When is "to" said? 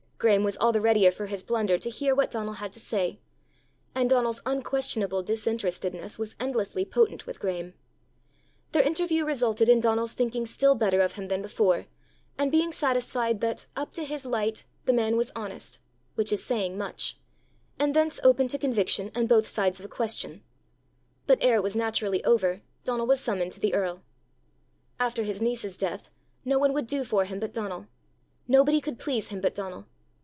1.79-1.89, 2.73-2.79, 13.93-14.03, 18.49-18.59, 23.53-23.59